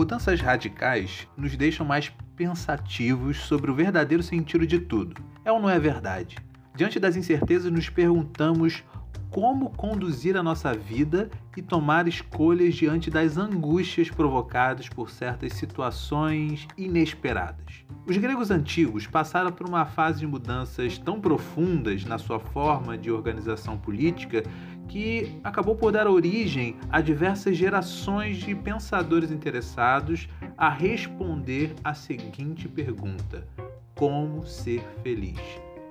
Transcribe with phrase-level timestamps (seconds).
[0.00, 5.22] Mudanças radicais nos deixam mais pensativos sobre o verdadeiro sentido de tudo.
[5.44, 6.38] É ou não é verdade?
[6.74, 8.82] Diante das incertezas, nos perguntamos
[9.30, 16.66] como conduzir a nossa vida e tomar escolhas diante das angústias provocadas por certas situações
[16.78, 17.84] inesperadas.
[18.06, 23.10] Os gregos antigos passaram por uma fase de mudanças tão profundas na sua forma de
[23.10, 24.42] organização política
[24.90, 32.68] que acabou por dar origem a diversas gerações de pensadores interessados a responder a seguinte
[32.68, 33.46] pergunta:
[33.94, 35.38] como ser feliz?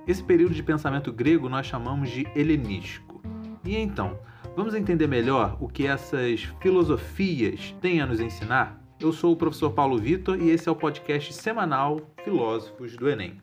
[0.06, 3.22] Esse período de pensamento grego nós chamamos de helenístico.
[3.64, 4.18] E então,
[4.54, 8.78] vamos entender melhor o que essas filosofias têm a nos ensinar?
[9.00, 13.40] Eu sou o professor Paulo Vitor e esse é o podcast semanal Filósofos do Enem.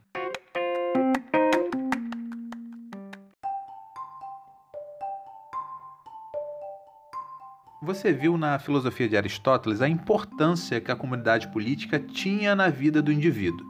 [7.87, 13.01] Você viu na filosofia de Aristóteles a importância que a comunidade política tinha na vida
[13.01, 13.65] do indivíduo.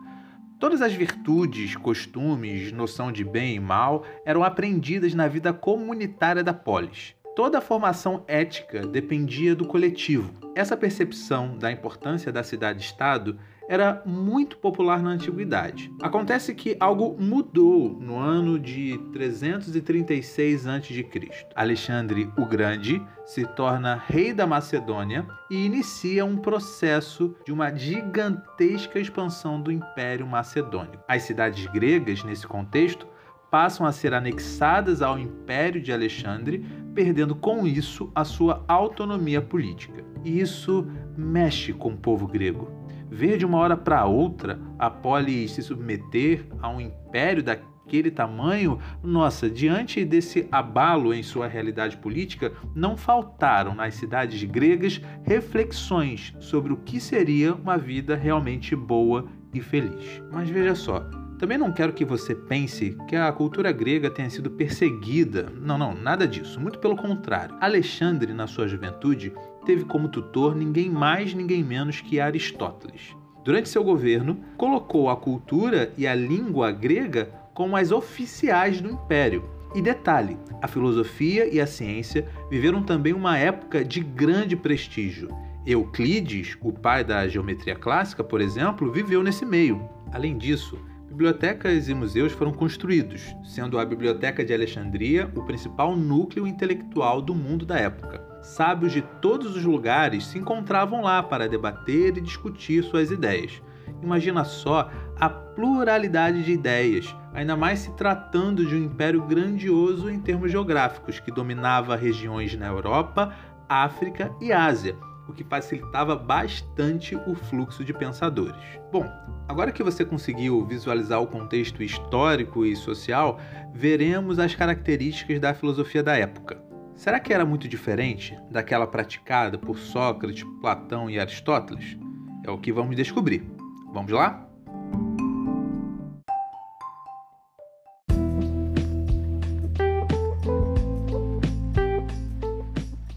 [0.60, 6.52] Todas as virtudes, costumes, noção de bem e mal eram aprendidas na vida comunitária da
[6.52, 7.14] polis.
[7.36, 10.34] Toda a formação ética dependia do coletivo.
[10.56, 13.38] Essa percepção da importância da cidade-estado
[13.68, 15.92] era muito popular na antiguidade.
[16.02, 21.08] Acontece que algo mudou no ano de 336 a.C.
[21.56, 29.00] Alexandre o Grande se torna rei da Macedônia e inicia um processo de uma gigantesca
[29.00, 31.04] expansão do Império Macedônico.
[31.08, 33.06] As cidades gregas, nesse contexto,
[33.52, 40.04] passam a ser anexadas ao Império de Alexandre, perdendo com isso a sua autonomia política.
[40.24, 40.86] E isso
[41.18, 42.77] mexe com o povo grego
[43.10, 48.80] ver de uma hora para outra a polis se submeter a um império daquele tamanho,
[49.02, 56.74] nossa, diante desse abalo em sua realidade política, não faltaram nas cidades gregas reflexões sobre
[56.74, 60.22] o que seria uma vida realmente boa e feliz.
[60.32, 64.50] Mas veja só, também não quero que você pense que a cultura grega tenha sido
[64.50, 65.52] perseguida.
[65.62, 66.60] Não, não, nada disso.
[66.60, 67.56] Muito pelo contrário.
[67.62, 69.32] Alexandre, na sua juventude,
[69.68, 73.14] teve como tutor ninguém mais, ninguém menos que Aristóteles.
[73.44, 79.44] Durante seu governo, colocou a cultura e a língua grega como as oficiais do império.
[79.76, 85.28] E detalhe: a filosofia e a ciência viveram também uma época de grande prestígio.
[85.66, 89.82] Euclides, o pai da geometria clássica, por exemplo, viveu nesse meio.
[90.14, 90.80] Além disso,
[91.10, 97.36] Bibliotecas e museus foram construídos, sendo a Biblioteca de Alexandria o principal núcleo intelectual do
[97.36, 98.27] mundo da época.
[98.48, 103.62] Sábios de todos os lugares se encontravam lá para debater e discutir suas ideias.
[104.02, 110.18] Imagina só a pluralidade de ideias, ainda mais se tratando de um império grandioso em
[110.20, 113.36] termos geográficos, que dominava regiões na Europa,
[113.68, 114.96] África e Ásia,
[115.28, 118.80] o que facilitava bastante o fluxo de pensadores.
[118.94, 119.06] Bom,
[119.46, 123.40] agora que você conseguiu visualizar o contexto histórico e social,
[123.74, 126.67] veremos as características da filosofia da época.
[126.98, 131.96] Será que era muito diferente daquela praticada por Sócrates, Platão e Aristóteles?
[132.44, 133.48] É o que vamos descobrir.
[133.94, 134.44] Vamos lá?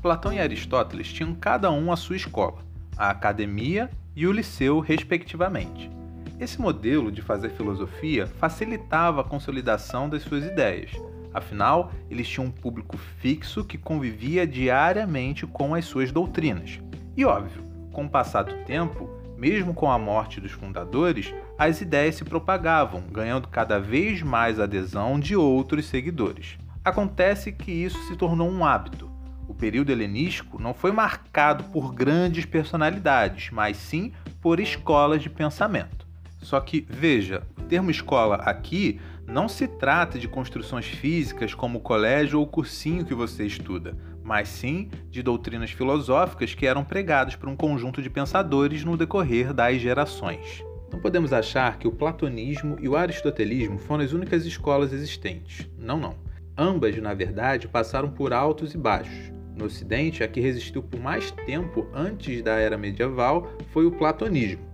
[0.02, 2.62] Platão e Aristóteles tinham cada um a sua escola,
[2.98, 5.90] a academia e o liceu, respectivamente.
[6.38, 10.90] Esse modelo de fazer filosofia facilitava a consolidação das suas ideias.
[11.32, 16.80] Afinal, eles tinham um público fixo que convivia diariamente com as suas doutrinas.
[17.16, 22.16] E óbvio, com o passar do tempo, mesmo com a morte dos fundadores, as ideias
[22.16, 26.58] se propagavam, ganhando cada vez mais adesão de outros seguidores.
[26.84, 29.10] Acontece que isso se tornou um hábito
[29.50, 36.06] o período helenístico não foi marcado por grandes personalidades, mas sim por escolas de pensamento.
[36.40, 41.82] Só que, veja, o termo escola aqui não se trata de construções físicas como o
[41.82, 47.36] colégio ou o cursinho que você estuda, mas sim de doutrinas filosóficas que eram pregadas
[47.36, 50.64] por um conjunto de pensadores no decorrer das gerações.
[50.92, 55.70] Não podemos achar que o platonismo e o aristotelismo foram as únicas escolas existentes.
[55.78, 56.16] Não, não.
[56.58, 59.32] Ambas, na verdade, passaram por altos e baixos.
[59.56, 64.64] No Ocidente, a que resistiu por mais tempo antes da era medieval foi o platonismo.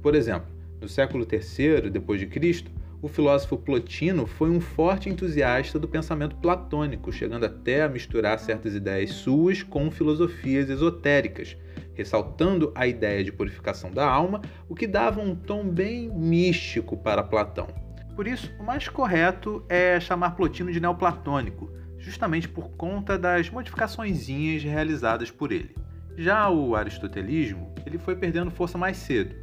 [0.00, 2.73] Por exemplo, no século III d.C.,
[3.04, 8.74] o filósofo Plotino foi um forte entusiasta do pensamento platônico, chegando até a misturar certas
[8.74, 11.54] ideias suas com filosofias esotéricas,
[11.92, 14.40] ressaltando a ideia de purificação da alma,
[14.70, 17.68] o que dava um tom bem místico para Platão.
[18.16, 24.28] Por isso, o mais correto é chamar Plotino de neoplatônico, justamente por conta das modificações
[24.28, 25.74] realizadas por ele.
[26.16, 29.36] Já o aristotelismo, ele foi perdendo força mais cedo.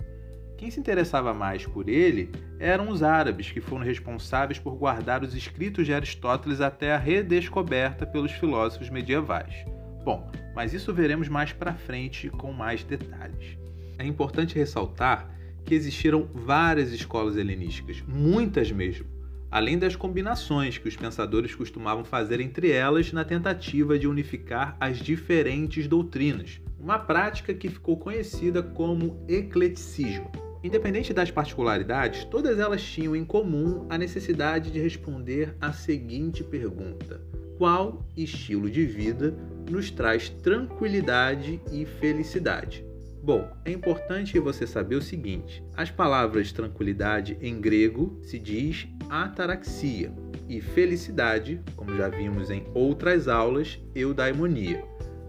[0.61, 2.29] Quem se interessava mais por ele
[2.59, 8.05] eram os árabes, que foram responsáveis por guardar os escritos de Aristóteles até a redescoberta
[8.05, 9.65] pelos filósofos medievais.
[10.05, 13.57] Bom, mas isso veremos mais para frente com mais detalhes.
[13.97, 15.35] É importante ressaltar
[15.65, 19.07] que existiram várias escolas helenísticas, muitas mesmo,
[19.49, 24.99] além das combinações que os pensadores costumavam fazer entre elas na tentativa de unificar as
[24.99, 30.50] diferentes doutrinas, uma prática que ficou conhecida como ecleticismo.
[30.63, 37.19] Independente das particularidades, todas elas tinham em comum a necessidade de responder à seguinte pergunta:
[37.57, 39.35] qual estilo de vida
[39.69, 42.85] nos traz tranquilidade e felicidade?
[43.23, 50.13] Bom, é importante você saber o seguinte: as palavras tranquilidade em grego se diz ataraxia
[50.47, 54.83] e felicidade, como já vimos em outras aulas, eudaimonia.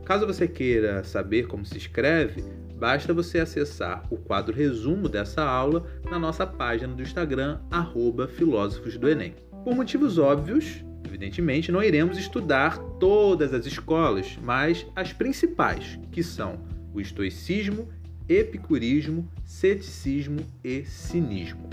[0.04, 2.42] Caso você queira saber como se escreve,
[2.82, 8.98] basta você acessar o quadro resumo dessa aula na nossa página do Instagram, arroba filósofos
[8.98, 9.36] do Enem.
[9.62, 16.58] Por motivos óbvios, evidentemente, não iremos estudar todas as escolas, mas as principais, que são
[16.92, 17.88] o estoicismo,
[18.28, 21.70] epicurismo, ceticismo e cinismo.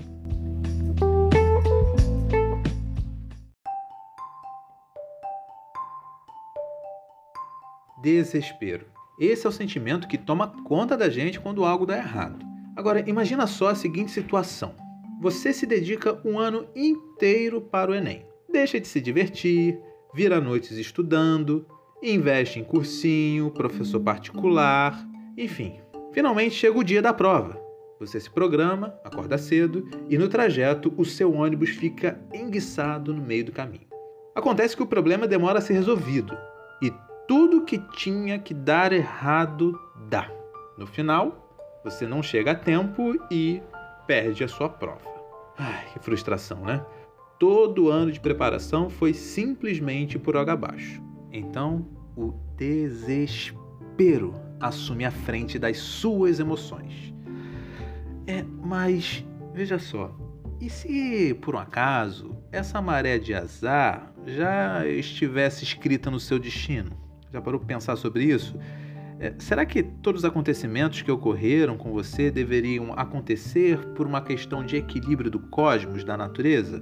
[8.00, 8.99] Desespero.
[9.20, 12.46] Esse é o sentimento que toma conta da gente quando algo dá errado.
[12.74, 14.74] Agora, imagina só a seguinte situação:
[15.22, 19.78] você se dedica um ano inteiro para o Enem, deixa de se divertir,
[20.14, 21.66] vira noites estudando,
[22.02, 25.06] investe em cursinho, professor particular,
[25.38, 25.82] enfim.
[26.14, 27.60] Finalmente chega o dia da prova.
[28.00, 33.44] Você se programa, acorda cedo e no trajeto o seu ônibus fica enguiçado no meio
[33.44, 33.90] do caminho.
[34.34, 36.34] Acontece que o problema demora a ser resolvido
[36.82, 36.90] e
[37.30, 39.80] tudo que tinha que dar errado
[40.10, 40.28] dá.
[40.76, 43.62] No final, você não chega a tempo e
[44.08, 45.08] perde a sua prova.
[45.56, 46.84] Ai, que frustração, né?
[47.38, 51.04] Todo ano de preparação foi simplesmente por água abaixo.
[51.32, 51.88] Então,
[52.18, 57.14] o desespero assume a frente das suas emoções.
[58.26, 59.24] É, mas
[59.54, 60.18] veja só,
[60.60, 67.09] e se por um acaso essa maré de azar já estivesse escrita no seu destino?
[67.32, 68.58] Já parou para pensar sobre isso?
[69.20, 74.66] É, será que todos os acontecimentos que ocorreram com você deveriam acontecer por uma questão
[74.66, 76.82] de equilíbrio do cosmos, da natureza?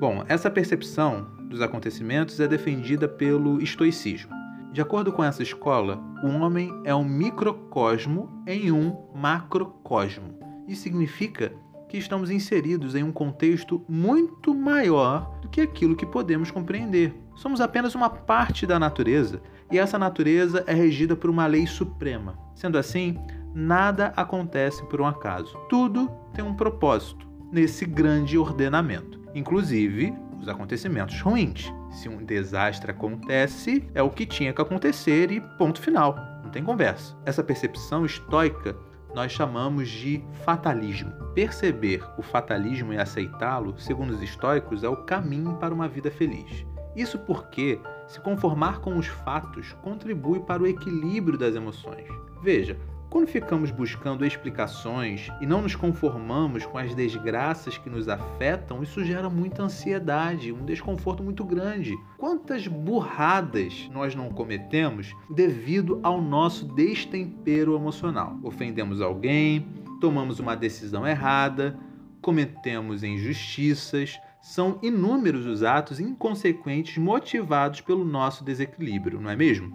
[0.00, 4.32] Bom, essa percepção dos acontecimentos é defendida pelo estoicismo.
[4.72, 10.36] De acordo com essa escola, o homem é um microcosmo em um macrocosmo.
[10.66, 11.52] Isso significa
[11.88, 17.14] que estamos inseridos em um contexto muito maior do que aquilo que podemos compreender.
[17.36, 19.40] Somos apenas uma parte da natureza
[19.70, 22.38] e essa natureza é regida por uma lei suprema.
[22.54, 23.18] Sendo assim,
[23.54, 25.56] nada acontece por um acaso.
[25.68, 31.72] Tudo tem um propósito nesse grande ordenamento, inclusive os acontecimentos ruins.
[31.90, 36.16] Se um desastre acontece, é o que tinha que acontecer e ponto final.
[36.42, 37.16] Não tem conversa.
[37.24, 38.76] Essa percepção estoica
[39.14, 41.12] nós chamamos de fatalismo.
[41.34, 46.66] Perceber o fatalismo e aceitá-lo, segundo os estoicos, é o caminho para uma vida feliz.
[46.96, 52.06] Isso porque se conformar com os fatos contribui para o equilíbrio das emoções.
[52.42, 52.78] Veja,
[53.14, 59.04] quando ficamos buscando explicações e não nos conformamos com as desgraças que nos afetam, isso
[59.04, 61.96] gera muita ansiedade, um desconforto muito grande.
[62.18, 68.36] Quantas burradas nós não cometemos devido ao nosso destempero emocional?
[68.42, 69.64] Ofendemos alguém,
[70.00, 71.78] tomamos uma decisão errada,
[72.20, 79.72] cometemos injustiças, são inúmeros os atos inconsequentes motivados pelo nosso desequilíbrio, não é mesmo?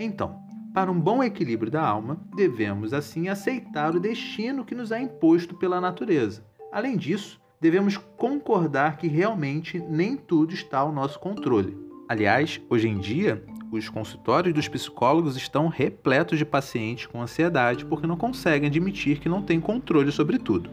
[0.00, 0.40] Então,
[0.72, 5.54] para um bom equilíbrio da alma, devemos assim aceitar o destino que nos é imposto
[5.54, 6.42] pela natureza.
[6.72, 11.76] Além disso, devemos concordar que realmente nem tudo está ao nosso controle.
[12.08, 18.06] Aliás, hoje em dia, os consultórios dos psicólogos estão repletos de pacientes com ansiedade porque
[18.06, 20.70] não conseguem admitir que não têm controle sobre tudo.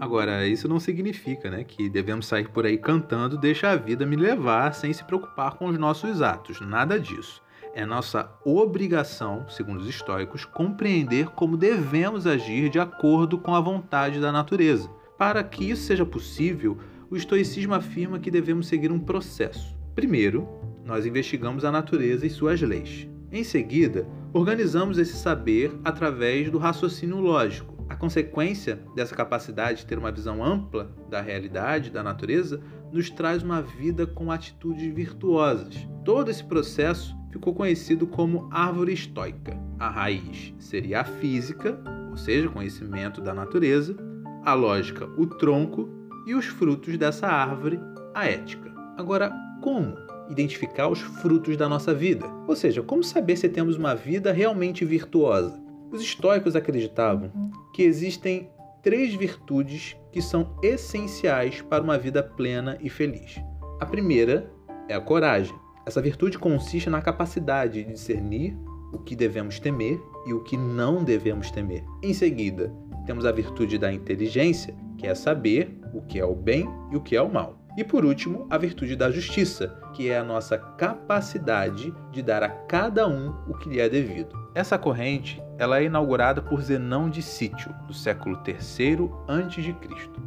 [0.00, 4.14] Agora, isso não significa né, que devemos sair por aí cantando Deixa a vida me
[4.14, 6.60] levar sem se preocupar com os nossos atos.
[6.60, 7.42] Nada disso.
[7.74, 14.20] É nossa obrigação, segundo os estoicos, compreender como devemos agir de acordo com a vontade
[14.20, 14.88] da natureza.
[15.16, 16.78] Para que isso seja possível,
[17.10, 19.76] o estoicismo afirma que devemos seguir um processo.
[19.94, 20.48] Primeiro,
[20.84, 23.08] nós investigamos a natureza e suas leis.
[23.30, 27.77] Em seguida, organizamos esse saber através do raciocínio lógico.
[27.88, 32.60] A consequência dessa capacidade de ter uma visão ampla da realidade, da natureza,
[32.92, 35.74] nos traz uma vida com atitudes virtuosas.
[36.04, 39.58] Todo esse processo ficou conhecido como árvore estoica.
[39.78, 41.78] A raiz seria a física,
[42.10, 43.96] ou seja, conhecimento da natureza,
[44.44, 45.88] a lógica, o tronco,
[46.26, 47.80] e os frutos dessa árvore,
[48.14, 48.70] a ética.
[48.98, 49.96] Agora, como
[50.28, 52.26] identificar os frutos da nossa vida?
[52.46, 55.67] Ou seja, como saber se temos uma vida realmente virtuosa?
[55.90, 57.32] Os estoicos acreditavam
[57.72, 58.50] que existem
[58.82, 63.40] três virtudes que são essenciais para uma vida plena e feliz.
[63.80, 64.50] A primeira
[64.88, 65.56] é a coragem.
[65.86, 68.56] Essa virtude consiste na capacidade de discernir
[68.92, 71.84] o que devemos temer e o que não devemos temer.
[72.02, 72.72] Em seguida,
[73.06, 77.00] temos a virtude da inteligência, que é saber o que é o bem e o
[77.00, 77.57] que é o mal.
[77.76, 82.48] E por último, a virtude da justiça, que é a nossa capacidade de dar a
[82.48, 84.36] cada um o que lhe é devido.
[84.54, 89.76] Essa corrente ela é inaugurada por Zenão de Sítio, do século III a.C.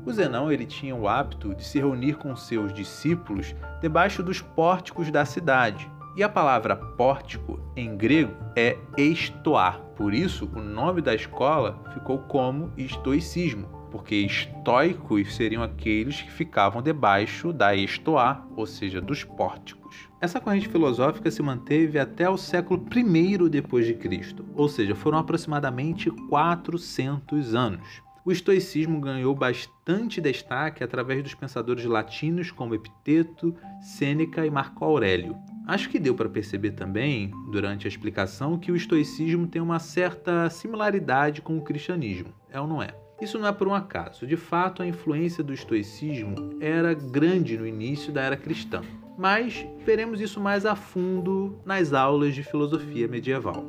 [0.05, 5.09] O Zenão ele tinha o hábito de se reunir com seus discípulos debaixo dos pórticos
[5.09, 5.89] da cidade.
[6.15, 9.79] E a palavra pórtico em grego é estoar.
[9.95, 16.81] Por isso, o nome da escola ficou como estoicismo, porque estoicos seriam aqueles que ficavam
[16.81, 20.09] debaixo da estoá, ou seja, dos pórticos.
[20.21, 25.17] Essa corrente filosófica se manteve até o século I depois de Cristo, ou seja, foram
[25.17, 28.01] aproximadamente 400 anos.
[28.23, 35.35] O estoicismo ganhou bastante destaque através dos pensadores latinos como Epiteto, Sêneca e Marco Aurélio.
[35.65, 40.49] Acho que deu para perceber também, durante a explicação, que o estoicismo tem uma certa
[40.51, 42.93] similaridade com o cristianismo, é ou não é?
[43.21, 44.25] Isso não é por um acaso.
[44.25, 48.81] De fato, a influência do estoicismo era grande no início da era cristã.
[49.15, 53.63] Mas veremos isso mais a fundo nas aulas de filosofia medieval.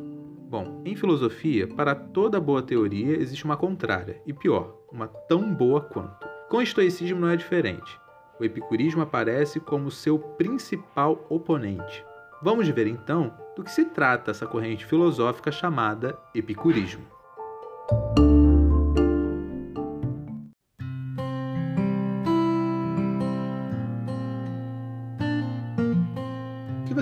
[0.49, 5.81] Bom, em filosofia, para toda boa teoria existe uma contrária, e pior, uma tão boa
[5.83, 6.27] quanto.
[6.49, 7.99] Com o estoicismo não é diferente.
[8.41, 12.05] O epicurismo aparece como seu principal oponente.
[12.43, 17.05] Vamos ver então do que se trata essa corrente filosófica chamada epicurismo.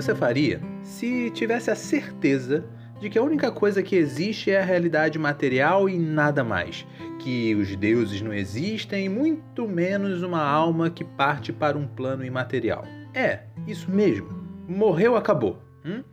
[0.01, 2.65] Você faria se tivesse a certeza
[2.99, 6.87] de que a única coisa que existe é a realidade material e nada mais?
[7.19, 12.83] Que os deuses não existem, muito menos uma alma que parte para um plano imaterial.
[13.13, 14.27] É, isso mesmo.
[14.67, 15.61] Morreu, acabou.
[15.85, 16.03] Hum?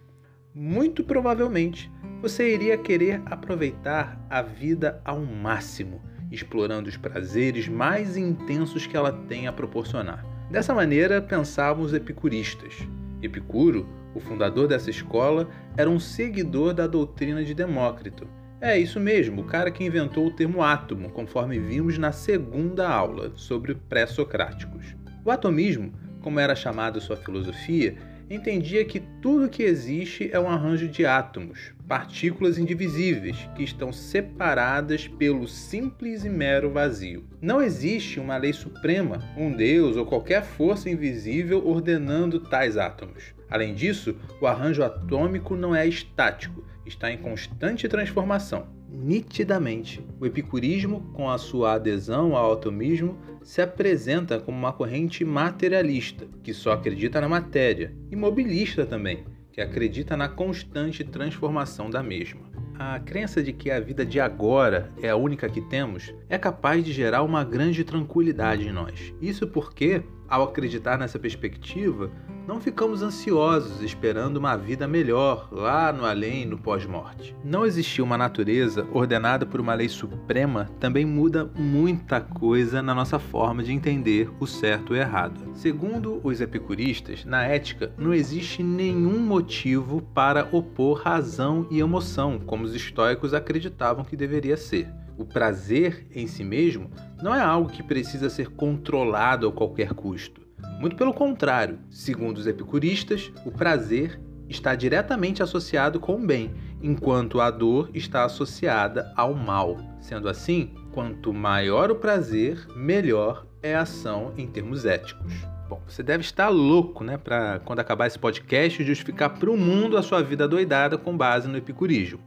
[0.54, 1.90] Muito provavelmente
[2.20, 9.12] você iria querer aproveitar a vida ao máximo, explorando os prazeres mais intensos que ela
[9.12, 10.26] tem a proporcionar.
[10.50, 12.86] Dessa maneira pensavam os epicuristas.
[13.22, 18.26] Epicuro, o fundador dessa escola, era um seguidor da doutrina de Demócrito.
[18.60, 23.32] É isso mesmo, o cara que inventou o termo átomo, conforme vimos na segunda aula
[23.36, 24.96] sobre pré-socráticos.
[25.24, 27.96] O atomismo, como era chamado sua filosofia,
[28.28, 35.08] entendia que tudo que existe é um arranjo de átomos, partículas indivisíveis, que estão separadas
[35.08, 37.24] pelo simples e mero vazio.
[37.40, 43.34] Não existe uma lei suprema, um Deus ou qualquer força invisível ordenando tais átomos.
[43.50, 48.66] Além disso, o arranjo atômico não é estático, está em constante transformação.
[48.90, 56.26] Nitidamente, o epicurismo, com a sua adesão ao atomismo, se apresenta como uma corrente materialista,
[56.42, 59.24] que só acredita na matéria, e mobilista também,
[59.58, 62.42] que acredita na constante transformação da mesma.
[62.78, 66.84] A crença de que a vida de agora é a única que temos é capaz
[66.84, 69.12] de gerar uma grande tranquilidade em nós.
[69.20, 72.10] Isso porque, ao acreditar nessa perspectiva,
[72.48, 77.36] não ficamos ansiosos esperando uma vida melhor lá no além, no pós-morte.
[77.44, 83.18] Não existir uma natureza ordenada por uma lei suprema também muda muita coisa na nossa
[83.18, 85.54] forma de entender o certo e o errado.
[85.54, 92.64] Segundo os epicuristas, na ética não existe nenhum motivo para opor razão e emoção, como
[92.64, 94.88] os estoicos acreditavam que deveria ser.
[95.18, 100.40] O prazer em si mesmo não é algo que precisa ser controlado a qualquer custo.
[100.80, 107.40] Muito pelo contrário, segundo os epicuristas, o prazer está diretamente associado com o bem, enquanto
[107.40, 109.76] a dor está associada ao mal.
[110.00, 115.32] Sendo assim, quanto maior o prazer, melhor é a ação em termos éticos.
[115.68, 119.98] Bom, você deve estar louco, né, para quando acabar esse podcast justificar para o mundo
[119.98, 122.20] a sua vida doidada com base no epicurismo.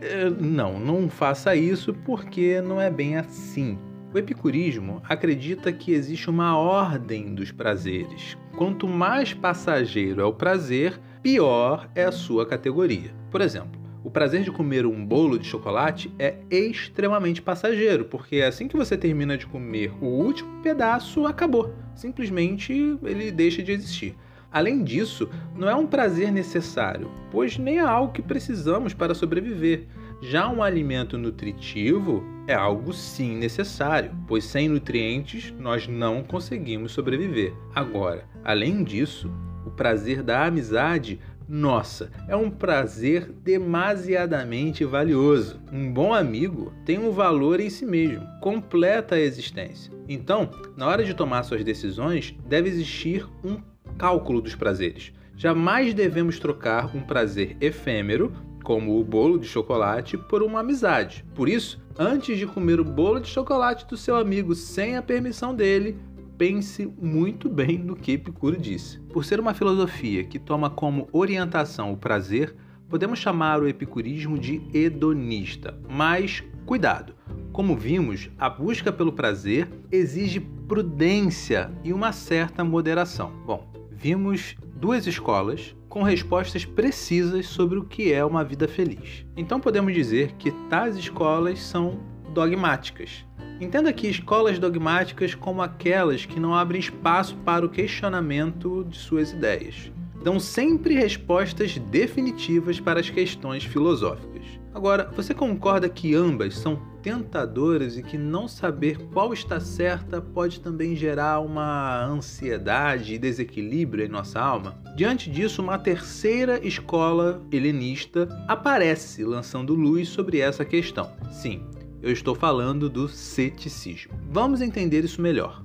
[0.00, 3.78] É, não, não faça isso porque não é bem assim.
[4.14, 8.36] O epicurismo acredita que existe uma ordem dos prazeres.
[8.56, 13.14] Quanto mais passageiro é o prazer, pior é a sua categoria.
[13.30, 18.68] Por exemplo, o prazer de comer um bolo de chocolate é extremamente passageiro, porque assim
[18.68, 21.74] que você termina de comer o último pedaço, acabou.
[21.94, 22.72] Simplesmente
[23.02, 24.16] ele deixa de existir.
[24.56, 29.86] Além disso, não é um prazer necessário, pois nem é algo que precisamos para sobreviver.
[30.22, 37.52] Já um alimento nutritivo é algo sim necessário, pois sem nutrientes nós não conseguimos sobreviver.
[37.74, 39.30] Agora, além disso,
[39.66, 45.60] o prazer da amizade nossa, é um prazer demasiadamente valioso.
[45.70, 49.92] Um bom amigo tem um valor em si mesmo, completa a existência.
[50.08, 53.60] Então, na hora de tomar suas decisões, deve existir um
[53.96, 55.12] cálculo dos prazeres.
[55.36, 58.32] Jamais devemos trocar um prazer efêmero,
[58.64, 61.24] como o bolo de chocolate, por uma amizade.
[61.34, 65.54] Por isso, antes de comer o bolo de chocolate do seu amigo sem a permissão
[65.54, 65.98] dele,
[66.36, 68.98] pense muito bem no que Epicuro disse.
[69.12, 72.56] Por ser uma filosofia que toma como orientação o prazer,
[72.88, 75.78] podemos chamar o epicurismo de hedonista.
[75.88, 77.14] Mas cuidado!
[77.52, 83.32] Como vimos, a busca pelo prazer exige prudência e uma certa moderação.
[83.46, 89.24] Bom, vimos duas escolas com respostas precisas sobre o que é uma vida feliz.
[89.36, 91.98] Então podemos dizer que tais escolas são
[92.32, 93.24] dogmáticas,
[93.58, 99.32] Entenda aqui escolas dogmáticas como aquelas que não abrem espaço para o questionamento de suas
[99.32, 99.90] ideias.
[100.22, 104.42] Dão sempre respostas definitivas para as questões filosóficas.
[104.74, 110.58] Agora, você concorda que ambas são tentadoras e que não saber qual está certa pode
[110.58, 114.76] também gerar uma ansiedade e desequilíbrio em nossa alma?
[114.96, 121.12] Diante disso, uma terceira escola helenista aparece lançando luz sobre essa questão.
[121.30, 121.62] Sim,
[122.02, 124.12] eu estou falando do ceticismo.
[124.28, 125.62] Vamos entender isso melhor.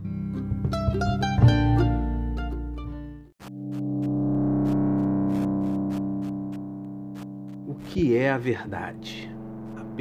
[7.66, 9.31] O que é a verdade?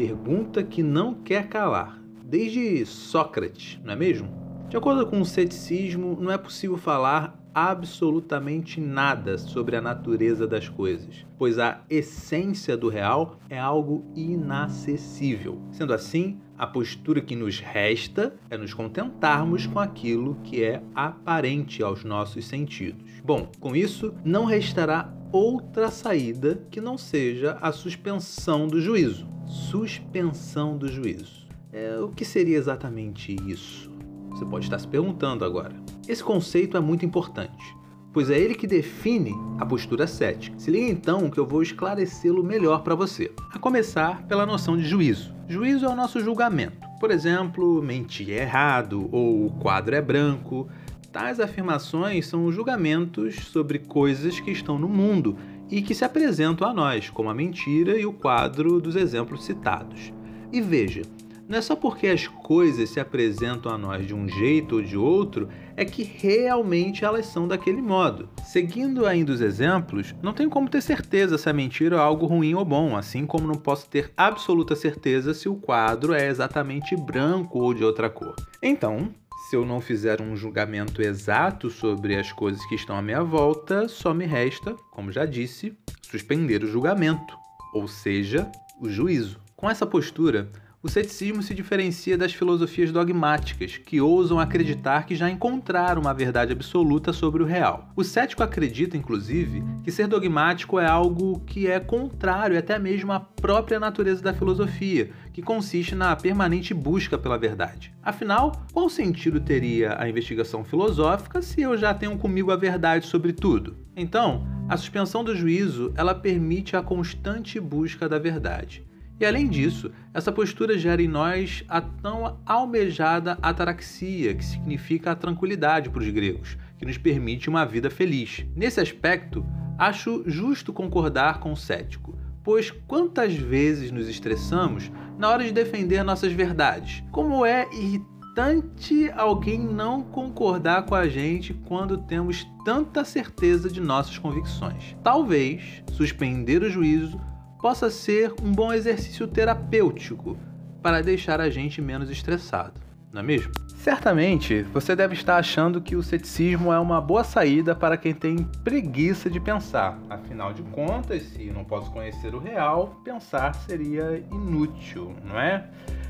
[0.01, 4.31] Pergunta que não quer calar, desde Sócrates, não é mesmo?
[4.71, 10.71] De acordo com o ceticismo, não é possível falar absolutamente nada sobre a natureza das
[10.71, 15.61] coisas, pois a essência do real é algo inacessível.
[15.71, 21.83] Sendo assim, a postura que nos resta é nos contentarmos com aquilo que é aparente
[21.83, 23.21] aos nossos sentidos.
[23.23, 29.29] Bom, com isso, não restará outra saída que não seja a suspensão do juízo.
[29.47, 31.49] Suspensão do juízo.
[31.73, 33.91] É, o que seria exatamente isso?
[34.31, 35.75] Você pode estar se perguntando agora.
[36.09, 37.77] Esse conceito é muito importante,
[38.13, 40.59] pois é ele que define a postura cética.
[40.59, 43.31] Se liga então que eu vou esclarecê-lo melhor para você.
[43.53, 45.33] A começar pela noção de juízo.
[45.49, 46.89] Juízo é o nosso julgamento.
[46.99, 50.69] Por exemplo, mentir é errado ou o quadro é branco.
[51.13, 55.37] Tais afirmações são julgamentos sobre coisas que estão no mundo
[55.69, 60.13] e que se apresentam a nós, como a mentira e o quadro dos exemplos citados.
[60.53, 61.03] E veja,
[61.49, 64.97] não é só porque as coisas se apresentam a nós de um jeito ou de
[64.97, 68.29] outro é que realmente elas são daquele modo.
[68.45, 72.55] Seguindo ainda os exemplos, não tenho como ter certeza se a mentira é algo ruim
[72.55, 77.59] ou bom, assim como não posso ter absoluta certeza se o quadro é exatamente branco
[77.59, 78.37] ou de outra cor.
[78.63, 79.13] Então,
[79.51, 83.89] se eu não fizer um julgamento exato sobre as coisas que estão à minha volta,
[83.89, 85.77] só me resta, como já disse,
[86.09, 87.37] suspender o julgamento,
[87.75, 88.49] ou seja,
[88.81, 89.41] o juízo.
[89.57, 90.49] Com essa postura,
[90.83, 96.53] o ceticismo se diferencia das filosofias dogmáticas, que ousam acreditar que já encontraram uma verdade
[96.53, 97.91] absoluta sobre o real.
[97.95, 103.21] O cético acredita, inclusive, que ser dogmático é algo que é contrário até mesmo à
[103.21, 107.93] própria natureza da filosofia, que consiste na permanente busca pela verdade.
[108.03, 113.35] Afinal, qual sentido teria a investigação filosófica se eu já tenho comigo a verdade sobre
[113.35, 113.77] tudo?
[113.95, 118.83] Então, a suspensão do juízo, ela permite a constante busca da verdade.
[119.21, 125.15] E além disso, essa postura gera em nós a tão almejada ataraxia, que significa a
[125.15, 128.47] tranquilidade para os gregos, que nos permite uma vida feliz.
[128.57, 129.45] Nesse aspecto,
[129.79, 136.03] acho justo concordar com o cético, pois quantas vezes nos estressamos na hora de defender
[136.03, 137.05] nossas verdades?
[137.13, 144.17] Como é irritante alguém não concordar com a gente quando temos tanta certeza de nossas
[144.17, 144.97] convicções.
[145.03, 147.21] Talvez suspender o juízo
[147.61, 150.37] possa ser um bom exercício terapêutico
[150.83, 152.81] para deixar a gente menos estressado,
[153.13, 153.53] não é mesmo?
[153.77, 158.45] Certamente você deve estar achando que o ceticismo é uma boa saída para quem tem
[158.63, 159.99] preguiça de pensar.
[160.11, 165.67] Afinal de contas, se não posso conhecer o real, pensar seria inútil, não é?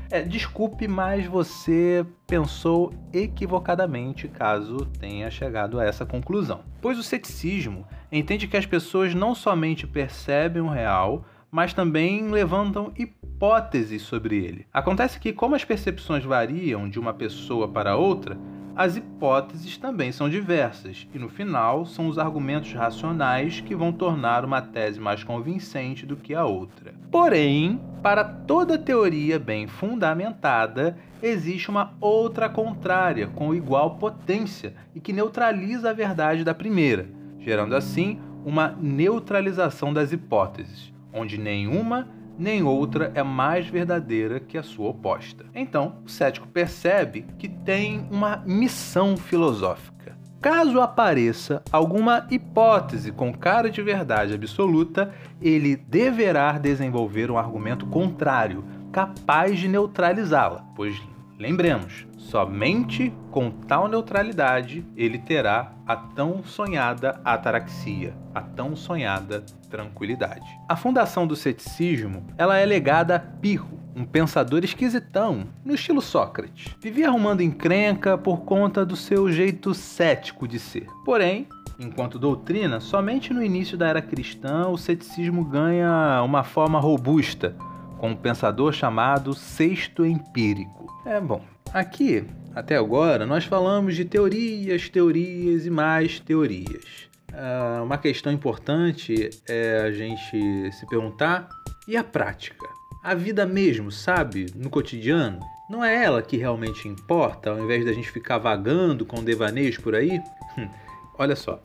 [0.09, 6.65] É, desculpe, mas você pensou equivocadamente caso tenha chegado a essa conclusão.
[6.81, 12.93] Pois o ceticismo entende que as pessoas não somente percebem o real, mas também levantam
[12.97, 14.65] hipóteses sobre ele.
[14.73, 18.37] Acontece que, como as percepções variam de uma pessoa para outra,
[18.75, 24.45] as hipóteses também são diversas, e no final são os argumentos racionais que vão tornar
[24.45, 26.93] uma tese mais convincente do que a outra.
[27.11, 35.11] Porém, para toda teoria bem fundamentada, existe uma outra contrária com igual potência e que
[35.11, 37.09] neutraliza a verdade da primeira,
[37.39, 44.63] gerando assim uma neutralização das hipóteses, onde nenhuma nem outra é mais verdadeira que a
[44.63, 45.45] sua oposta.
[45.53, 50.17] Então, o cético percebe que tem uma missão filosófica.
[50.41, 58.63] Caso apareça alguma hipótese com cara de verdade absoluta, ele deverá desenvolver um argumento contrário,
[58.91, 60.99] capaz de neutralizá-la, pois
[61.37, 70.47] lembremos, somente com tal neutralidade ele terá a tão sonhada ataraxia, a tão sonhada tranquilidade.
[70.69, 76.75] A fundação do ceticismo, ela é legada a Pirro, um pensador esquisitão, no estilo Sócrates.
[76.79, 80.87] Vivia arrumando encrenca por conta do seu jeito cético de ser.
[81.03, 81.47] Porém,
[81.79, 87.55] enquanto doutrina, somente no início da era cristã o ceticismo ganha uma forma robusta,
[87.97, 90.87] com um pensador chamado Sexto Empírico.
[91.05, 91.41] É bom,
[91.73, 97.09] aqui, até agora, nós falamos de teorias, teorias e mais teorias.
[97.31, 101.47] Uh, uma questão importante é a gente se perguntar:
[101.87, 102.67] e a prática?
[103.03, 105.39] A vida mesmo, sabe, no cotidiano?
[105.69, 109.95] Não é ela que realmente importa, ao invés da gente ficar vagando com devaneios por
[109.95, 110.21] aí?
[111.17, 111.61] Olha só.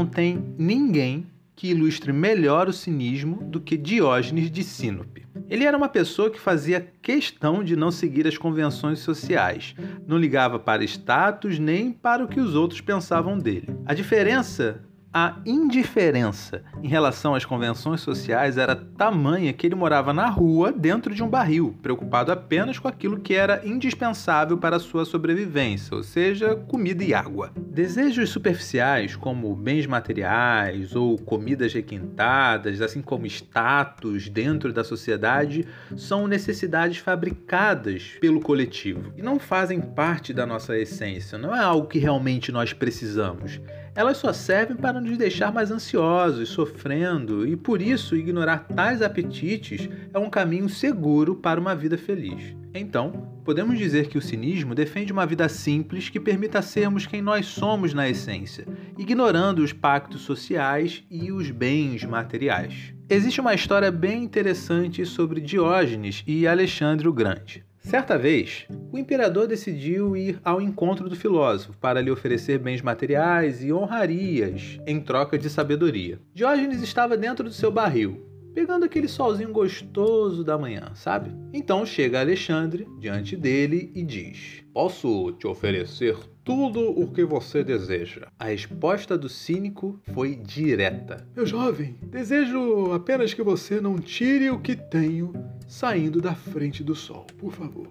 [0.00, 5.26] Não tem ninguém que ilustre melhor o cinismo do que Diógenes de Sinope.
[5.46, 9.74] Ele era uma pessoa que fazia questão de não seguir as convenções sociais,
[10.06, 13.68] não ligava para status nem para o que os outros pensavam dele.
[13.84, 20.28] A diferença a indiferença em relação às convenções sociais era tamanha que ele morava na
[20.28, 25.04] rua dentro de um barril, preocupado apenas com aquilo que era indispensável para a sua
[25.04, 27.50] sobrevivência, ou seja, comida e água.
[27.56, 36.28] Desejos superficiais, como bens materiais ou comidas requintadas, assim como status dentro da sociedade, são
[36.28, 41.98] necessidades fabricadas pelo coletivo e não fazem parte da nossa essência, não é algo que
[41.98, 43.60] realmente nós precisamos
[43.94, 49.88] elas só servem para nos deixar mais ansiosos, sofrendo, e por isso ignorar tais apetites
[50.12, 52.54] é um caminho seguro para uma vida feliz.
[52.72, 57.46] Então, podemos dizer que o cinismo defende uma vida simples que permita sermos quem nós
[57.46, 62.94] somos na essência, ignorando os pactos sociais e os bens materiais.
[63.08, 67.64] Existe uma história bem interessante sobre Diógenes e Alexandre o Grande.
[67.80, 73.64] Certa vez, o imperador decidiu ir ao encontro do filósofo para lhe oferecer bens materiais
[73.64, 76.20] e honrarias em troca de sabedoria.
[76.34, 81.30] Diógenes estava dentro do seu barril, pegando aquele solzinho gostoso da manhã, sabe?
[81.52, 88.28] Então chega Alexandre diante dele e diz: Posso te oferecer tudo o que você deseja.
[88.38, 94.60] A resposta do cínico foi direta: Meu jovem, desejo apenas que você não tire o
[94.60, 95.32] que tenho
[95.68, 97.88] saindo da frente do sol, por favor.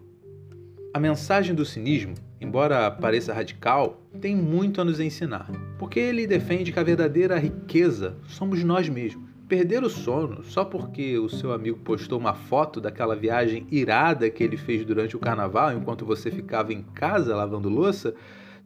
[0.92, 6.72] A mensagem do cinismo, embora pareça radical, tem muito a nos ensinar, porque ele defende
[6.72, 9.29] que a verdadeira riqueza somos nós mesmos.
[9.50, 14.44] Perder o sono só porque o seu amigo postou uma foto daquela viagem irada que
[14.44, 18.14] ele fez durante o carnaval enquanto você ficava em casa lavando louça,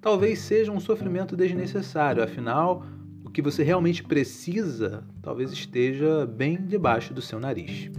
[0.01, 2.85] talvez seja um sofrimento desnecessário, afinal,
[3.23, 7.89] o que você realmente precisa talvez esteja bem debaixo do seu nariz.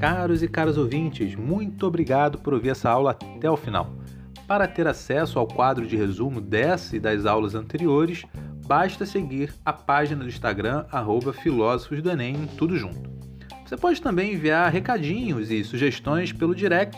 [0.00, 4.05] Caros e caras ouvintes, muito obrigado por ouvir essa aula até o final.
[4.46, 8.24] Para ter acesso ao quadro de resumo dessa e das aulas anteriores,
[8.64, 10.84] basta seguir a página do Instagram,
[11.42, 13.10] Filósofos do Enem, tudo junto.
[13.64, 16.96] Você pode também enviar recadinhos e sugestões pelo direct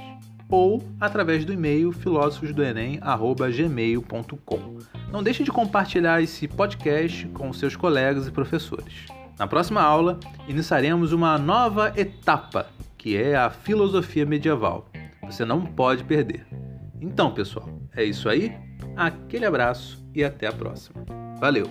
[0.51, 4.79] ou através do e-mail filósofosdoenem.gmail.com.
[5.11, 9.07] Não deixe de compartilhar esse podcast com seus colegas e professores.
[9.39, 12.67] Na próxima aula, iniciaremos uma nova etapa,
[12.99, 14.87] que é a filosofia medieval.
[15.23, 16.47] Você não pode perder.
[17.01, 18.53] Então, pessoal, é isso aí.
[18.97, 21.05] Aquele abraço e até a próxima.
[21.41, 21.67] Valeu!